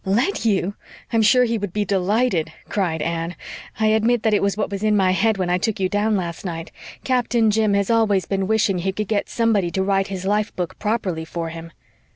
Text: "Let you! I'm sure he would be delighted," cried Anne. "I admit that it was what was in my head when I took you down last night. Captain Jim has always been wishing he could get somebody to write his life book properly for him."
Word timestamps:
"Let 0.03 0.45
you! 0.45 0.73
I'm 1.13 1.21
sure 1.21 1.43
he 1.43 1.59
would 1.59 1.73
be 1.73 1.85
delighted," 1.85 2.51
cried 2.69 3.03
Anne. 3.03 3.35
"I 3.79 3.85
admit 3.89 4.23
that 4.23 4.33
it 4.33 4.41
was 4.41 4.57
what 4.57 4.71
was 4.71 4.81
in 4.81 4.97
my 4.97 5.11
head 5.11 5.37
when 5.37 5.51
I 5.51 5.59
took 5.59 5.79
you 5.79 5.89
down 5.89 6.17
last 6.17 6.43
night. 6.43 6.71
Captain 7.03 7.51
Jim 7.51 7.75
has 7.75 7.91
always 7.91 8.25
been 8.25 8.47
wishing 8.47 8.79
he 8.79 8.93
could 8.93 9.07
get 9.07 9.29
somebody 9.29 9.69
to 9.69 9.83
write 9.83 10.07
his 10.07 10.25
life 10.25 10.55
book 10.55 10.79
properly 10.79 11.23
for 11.23 11.49
him." 11.49 11.71